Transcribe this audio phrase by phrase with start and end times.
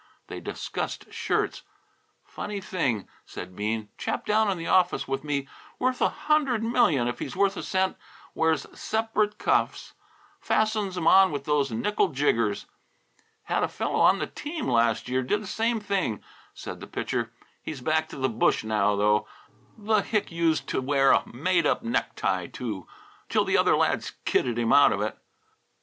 [0.29, 1.61] They discussed shirts.
[2.25, 3.89] "Funny thing," said Bean.
[3.99, 7.55] "Chap down in the office with me, worth about a hundred million if he's worth
[7.55, 7.97] a cent,
[8.33, 9.93] wears separate cuffs;
[10.39, 12.65] fastens 'em on with those nickel jiggers."
[13.43, 16.23] "Had a fellow on the team last year did the same thing,"
[16.55, 17.31] said the Pitcher.
[17.61, 19.27] "He's back to the bush now, though.
[19.77, 22.87] The hick used to wear a made up neck tie, too,
[23.29, 25.15] till the other lads kidded him out of it."